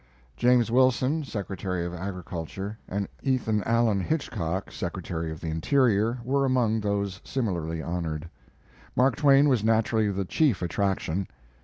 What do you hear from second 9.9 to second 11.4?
the chief attraction.